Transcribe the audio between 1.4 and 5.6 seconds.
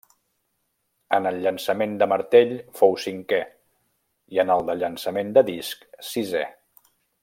llançament de martell fou cinquè i en el de llançament de